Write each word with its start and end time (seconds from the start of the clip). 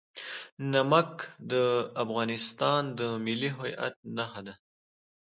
نمک 0.71 1.11
د 1.51 1.53
افغانستان 2.03 2.81
د 2.99 3.01
ملي 3.25 3.49
هویت 3.55 3.95
نښه 4.17 4.41
ده. 4.47 4.53